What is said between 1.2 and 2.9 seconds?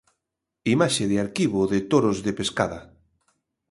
arquivo de toros de pescada.